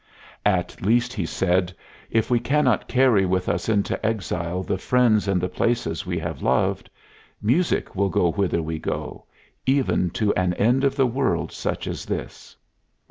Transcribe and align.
"At 0.47 0.81
least," 0.81 1.13
he 1.13 1.27
said, 1.27 1.73
"if 2.09 2.31
we 2.31 2.39
cannot 2.39 2.87
carry 2.87 3.23
with 3.23 3.47
us 3.47 3.69
into 3.69 4.03
exile 4.03 4.63
the 4.63 4.79
friends 4.79 5.27
and 5.27 5.39
the 5.39 5.47
places 5.47 6.07
we 6.07 6.17
have 6.17 6.41
loved, 6.41 6.89
music 7.39 7.95
will 7.95 8.09
go 8.09 8.31
whither 8.31 8.63
we 8.63 8.79
go, 8.79 9.25
even 9.67 10.09
to 10.17 10.33
an 10.33 10.55
end 10.55 10.83
of 10.83 10.95
the 10.95 11.05
world 11.05 11.51
such 11.51 11.85
as 11.85 12.05
this. 12.07 12.55